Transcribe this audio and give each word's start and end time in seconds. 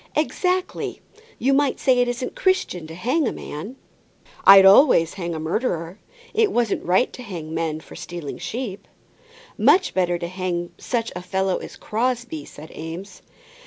"Exactly. 0.15 0.99
You 1.37 1.53
might 1.53 1.79
say 1.79 1.99
it 1.99 2.07
isn't 2.07 2.35
Christian 2.35 2.87
to 2.87 2.95
hang 2.95 3.27
a 3.27 3.31
man." 3.31 3.75
"I'd 4.45 4.65
always 4.65 5.13
hang 5.13 5.35
a 5.35 5.39
murderer. 5.39 5.99
It 6.33 6.51
wasn't 6.51 6.83
right 6.83 7.13
to 7.13 7.21
hang 7.21 7.53
men 7.53 7.81
for 7.81 7.95
stealing 7.95 8.39
sheep." 8.39 8.87
"Much 9.59 9.93
better 9.93 10.17
hang 10.17 10.71
such 10.79 11.11
a 11.15 11.21
fellow 11.21 11.57
as 11.57 11.75
Crosbie," 11.75 12.45
said 12.45 12.75
Eames. 12.75 13.21